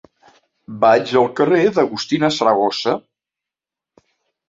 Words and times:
Vaig 0.85 1.13
al 1.21 1.29
carrer 1.41 1.61
d'Agustina 1.77 2.33
Saragossa. 2.41 2.99